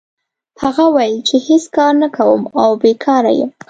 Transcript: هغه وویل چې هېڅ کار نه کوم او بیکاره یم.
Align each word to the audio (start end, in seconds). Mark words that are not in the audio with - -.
هغه 0.61 0.83
وویل 0.87 1.17
چې 1.27 1.35
هېڅ 1.47 1.63
کار 1.75 1.93
نه 2.01 2.07
کوم 2.17 2.41
او 2.61 2.69
بیکاره 2.83 3.31
یم. 3.39 3.51